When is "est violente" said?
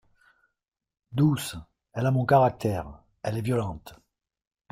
3.37-3.93